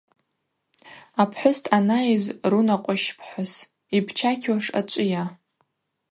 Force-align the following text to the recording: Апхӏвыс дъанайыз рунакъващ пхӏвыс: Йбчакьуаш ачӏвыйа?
Апхӏвыс 1.21 1.57
дъанайыз 1.65 2.25
рунакъващ 2.49 3.03
пхӏвыс: 3.17 3.53
Йбчакьуаш 3.97 4.65
ачӏвыйа? 4.79 5.23